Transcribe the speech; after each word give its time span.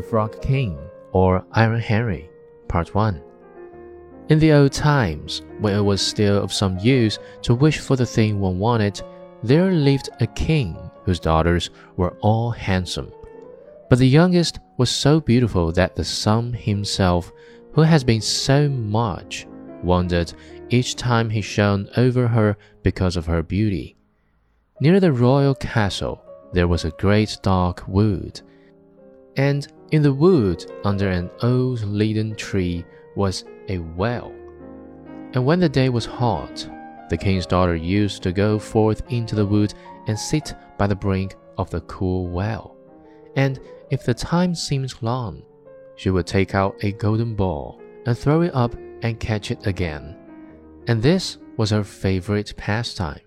The 0.00 0.06
Frog 0.06 0.40
King 0.40 0.78
or 1.12 1.44
Iron 1.52 1.78
Henry, 1.78 2.30
Part 2.68 2.94
1. 2.94 3.20
In 4.30 4.38
the 4.38 4.52
old 4.52 4.72
times, 4.72 5.42
when 5.58 5.76
it 5.76 5.82
was 5.82 6.00
still 6.00 6.42
of 6.42 6.54
some 6.54 6.78
use 6.78 7.18
to 7.42 7.54
wish 7.54 7.80
for 7.80 7.96
the 7.96 8.06
thing 8.06 8.40
one 8.40 8.58
wanted, 8.58 9.02
there 9.42 9.70
lived 9.70 10.08
a 10.20 10.26
king 10.26 10.74
whose 11.04 11.20
daughters 11.20 11.68
were 11.98 12.16
all 12.22 12.50
handsome. 12.50 13.12
But 13.90 13.98
the 13.98 14.08
youngest 14.08 14.58
was 14.78 14.88
so 14.88 15.20
beautiful 15.20 15.70
that 15.72 15.96
the 15.96 16.04
sun 16.04 16.54
himself, 16.54 17.30
who 17.74 17.82
has 17.82 18.02
been 18.02 18.22
so 18.22 18.70
much, 18.70 19.46
wondered 19.82 20.32
each 20.70 20.96
time 20.96 21.28
he 21.28 21.42
shone 21.42 21.90
over 21.98 22.26
her 22.26 22.56
because 22.82 23.18
of 23.18 23.26
her 23.26 23.42
beauty. 23.42 23.96
Near 24.80 24.98
the 24.98 25.12
royal 25.12 25.54
castle, 25.54 26.24
there 26.54 26.68
was 26.68 26.86
a 26.86 26.90
great 26.92 27.36
dark 27.42 27.86
wood, 27.86 28.40
and 29.36 29.68
in 29.90 30.02
the 30.02 30.12
wood, 30.12 30.70
under 30.84 31.08
an 31.08 31.30
old 31.42 31.82
linden 31.82 32.34
tree, 32.36 32.84
was 33.16 33.44
a 33.68 33.78
well. 33.78 34.32
And 35.32 35.44
when 35.44 35.60
the 35.60 35.68
day 35.68 35.88
was 35.88 36.06
hot, 36.06 36.68
the 37.08 37.16
king's 37.16 37.46
daughter 37.46 37.74
used 37.74 38.22
to 38.22 38.32
go 38.32 38.58
forth 38.58 39.02
into 39.08 39.34
the 39.34 39.46
wood 39.46 39.74
and 40.06 40.18
sit 40.18 40.54
by 40.78 40.86
the 40.86 40.94
brink 40.94 41.34
of 41.58 41.70
the 41.70 41.80
cool 41.82 42.28
well. 42.28 42.76
And 43.36 43.60
if 43.90 44.04
the 44.04 44.14
time 44.14 44.54
seemed 44.54 44.94
long, 45.02 45.42
she 45.96 46.10
would 46.10 46.26
take 46.26 46.54
out 46.54 46.76
a 46.82 46.92
golden 46.92 47.34
ball 47.34 47.80
and 48.06 48.16
throw 48.16 48.42
it 48.42 48.54
up 48.54 48.74
and 49.02 49.20
catch 49.20 49.50
it 49.50 49.66
again. 49.66 50.16
And 50.86 51.02
this 51.02 51.38
was 51.56 51.70
her 51.70 51.84
favorite 51.84 52.54
pastime. 52.56 53.20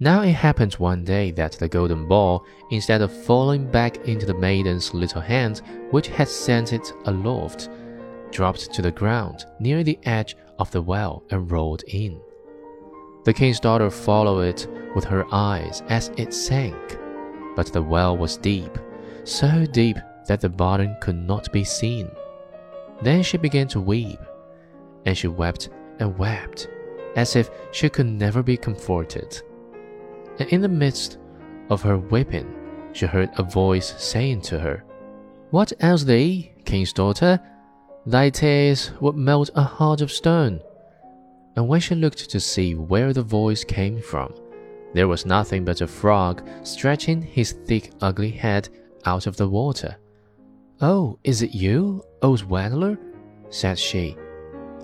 Now 0.00 0.22
it 0.22 0.32
happened 0.32 0.74
one 0.74 1.04
day 1.04 1.30
that 1.32 1.52
the 1.52 1.68
golden 1.68 2.08
ball, 2.08 2.44
instead 2.72 3.00
of 3.00 3.12
falling 3.12 3.70
back 3.70 4.08
into 4.08 4.26
the 4.26 4.34
maiden's 4.34 4.92
little 4.92 5.20
hand, 5.20 5.62
which 5.92 6.08
had 6.08 6.28
sent 6.28 6.72
it 6.72 6.92
aloft, 7.04 7.68
dropped 8.32 8.72
to 8.74 8.82
the 8.82 8.90
ground 8.90 9.46
near 9.60 9.84
the 9.84 9.98
edge 10.02 10.36
of 10.58 10.68
the 10.72 10.82
well 10.82 11.22
and 11.30 11.48
rolled 11.48 11.84
in. 11.86 12.20
The 13.24 13.32
king's 13.32 13.60
daughter 13.60 13.88
followed 13.88 14.40
it 14.40 14.66
with 14.96 15.04
her 15.04 15.24
eyes 15.32 15.84
as 15.88 16.10
it 16.16 16.34
sank, 16.34 16.98
but 17.54 17.72
the 17.72 17.82
well 17.82 18.16
was 18.16 18.36
deep, 18.36 18.76
so 19.22 19.64
deep 19.64 19.96
that 20.26 20.40
the 20.40 20.48
bottom 20.48 20.96
could 21.00 21.16
not 21.16 21.52
be 21.52 21.62
seen. 21.62 22.10
Then 23.00 23.22
she 23.22 23.38
began 23.38 23.68
to 23.68 23.80
weep, 23.80 24.18
and 25.06 25.16
she 25.16 25.28
wept 25.28 25.68
and 26.00 26.18
wept, 26.18 26.68
as 27.14 27.36
if 27.36 27.48
she 27.70 27.88
could 27.88 28.06
never 28.06 28.42
be 28.42 28.56
comforted 28.56 29.40
and 30.38 30.48
in 30.48 30.60
the 30.60 30.68
midst 30.68 31.18
of 31.70 31.82
her 31.82 31.98
weeping, 31.98 32.52
she 32.92 33.06
heard 33.06 33.30
a 33.36 33.42
voice 33.42 33.94
saying 33.98 34.42
to 34.42 34.58
her, 34.58 34.84
What 35.50 35.72
ails 35.82 36.04
thee, 36.04 36.52
king's 36.64 36.92
daughter? 36.92 37.40
Thy 38.06 38.30
tears 38.30 38.90
would 39.00 39.16
melt 39.16 39.50
a 39.54 39.62
heart 39.62 40.00
of 40.00 40.12
stone. 40.12 40.60
And 41.56 41.68
when 41.68 41.80
she 41.80 41.94
looked 41.94 42.30
to 42.30 42.40
see 42.40 42.74
where 42.74 43.12
the 43.12 43.22
voice 43.22 43.64
came 43.64 44.00
from, 44.00 44.34
there 44.92 45.08
was 45.08 45.26
nothing 45.26 45.64
but 45.64 45.80
a 45.80 45.86
frog 45.86 46.46
stretching 46.62 47.22
his 47.22 47.52
thick, 47.52 47.92
ugly 48.00 48.30
head 48.30 48.68
out 49.06 49.26
of 49.26 49.36
the 49.36 49.48
water. 49.48 49.96
Oh, 50.80 51.18
is 51.24 51.42
it 51.42 51.54
you, 51.54 52.04
old 52.22 52.44
Waddler? 52.44 52.98
said 53.50 53.78
she. 53.78 54.16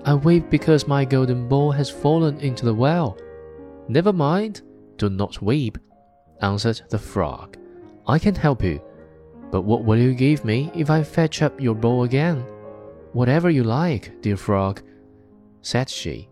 I 0.05 0.15
weep 0.15 0.49
because 0.49 0.89
my 0.89 1.05
golden 1.05 1.49
ball 1.49 1.73
has 1.73 1.91
fallen 1.91 2.41
into 2.41 2.65
the 2.65 2.75
well. 2.75 3.19
Never 3.89 4.13
mind, 4.13 4.63
do 5.01 5.09
not 5.09 5.41
weep, 5.41 5.79
answered 6.43 6.83
the 6.91 6.99
frog. 6.99 7.57
I 8.07 8.19
can 8.19 8.35
help 8.35 8.63
you. 8.63 8.83
But 9.51 9.63
what 9.63 9.85
will 9.85 9.99
you 9.99 10.13
give 10.15 10.45
me 10.45 10.71
if 10.75 10.91
I 10.91 11.03
fetch 11.03 11.41
up 11.41 11.59
your 11.59 11.75
bowl 11.75 12.05
again? 12.05 12.45
Whatever 13.15 13.49
you 13.49 13.65
like, 13.65 14.21
dear 14.21 14.37
frog, 14.37 14.83
said 15.63 15.89
she. 15.89 16.29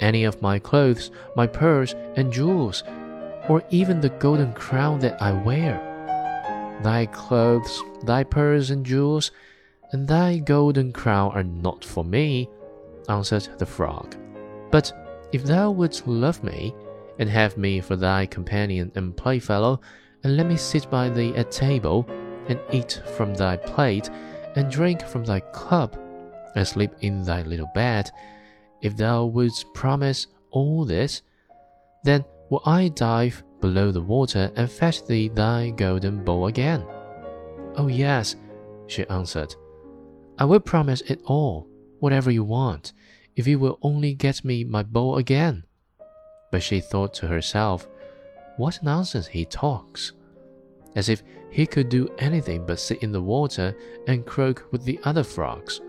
Any 0.00 0.24
of 0.24 0.42
my 0.42 0.58
clothes, 0.58 1.10
my 1.34 1.46
purse, 1.46 1.94
and 2.14 2.30
jewels, 2.30 2.84
or 3.48 3.64
even 3.70 4.00
the 4.00 4.10
golden 4.20 4.52
crown 4.52 4.98
that 5.00 5.20
I 5.20 5.32
wear. 5.32 5.80
Thy 6.82 7.06
clothes, 7.06 7.82
thy 8.04 8.22
purse, 8.22 8.68
and 8.68 8.84
jewels, 8.84 9.32
and 9.92 10.06
thy 10.06 10.38
golden 10.38 10.92
crown 10.92 11.32
are 11.32 11.42
not 11.42 11.84
for 11.84 12.04
me, 12.04 12.50
answered 13.08 13.48
the 13.58 13.66
frog. 13.66 14.14
But 14.70 14.92
if 15.32 15.42
thou 15.44 15.70
wouldst 15.70 16.06
love 16.06 16.44
me, 16.44 16.74
and 17.18 17.28
have 17.28 17.56
me 17.56 17.80
for 17.80 17.96
thy 17.96 18.26
companion 18.26 18.92
and 18.94 19.16
playfellow, 19.16 19.80
and 20.24 20.36
let 20.36 20.46
me 20.46 20.56
sit 20.56 20.90
by 20.90 21.08
thee 21.08 21.34
at 21.36 21.50
table, 21.50 22.06
and 22.48 22.60
eat 22.72 23.02
from 23.16 23.34
thy 23.34 23.56
plate, 23.56 24.10
and 24.56 24.70
drink 24.70 25.02
from 25.02 25.24
thy 25.24 25.40
cup, 25.52 25.96
and 26.56 26.66
sleep 26.66 26.92
in 27.00 27.22
thy 27.22 27.42
little 27.42 27.70
bed. 27.74 28.10
If 28.80 28.96
thou 28.96 29.26
wouldst 29.26 29.72
promise 29.74 30.26
all 30.50 30.84
this, 30.84 31.22
then 32.04 32.24
will 32.50 32.62
I 32.64 32.88
dive 32.88 33.42
below 33.60 33.90
the 33.90 34.00
water 34.00 34.50
and 34.56 34.70
fetch 34.70 35.04
thee 35.04 35.28
thy 35.28 35.70
golden 35.70 36.24
bowl 36.24 36.46
again. 36.46 36.84
Oh, 37.76 37.88
yes, 37.88 38.36
she 38.86 39.06
answered. 39.08 39.54
I 40.38 40.44
will 40.44 40.60
promise 40.60 41.00
it 41.02 41.20
all, 41.24 41.68
whatever 41.98 42.30
you 42.30 42.44
want, 42.44 42.92
if 43.36 43.46
you 43.46 43.58
will 43.58 43.78
only 43.82 44.14
get 44.14 44.44
me 44.44 44.64
my 44.64 44.82
bowl 44.82 45.16
again. 45.16 45.64
But 46.50 46.62
she 46.62 46.80
thought 46.80 47.14
to 47.14 47.26
herself, 47.26 47.88
What 48.56 48.82
nonsense 48.82 49.26
he 49.26 49.44
talks! 49.44 50.12
As 50.96 51.08
if 51.08 51.22
he 51.50 51.66
could 51.66 51.88
do 51.88 52.08
anything 52.18 52.66
but 52.66 52.80
sit 52.80 53.02
in 53.02 53.12
the 53.12 53.22
water 53.22 53.76
and 54.06 54.26
croak 54.26 54.66
with 54.70 54.84
the 54.84 54.98
other 55.04 55.22
frogs, 55.22 55.80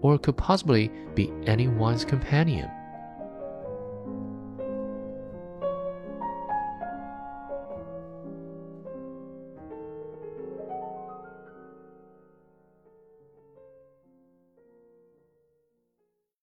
or 0.00 0.18
could 0.18 0.36
possibly 0.36 0.90
be 1.14 1.32
anyone's 1.46 2.04
companion. 2.04 2.70